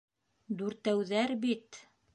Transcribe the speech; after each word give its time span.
Дүртәүҙәр 0.61 1.37
бит! 1.47 1.85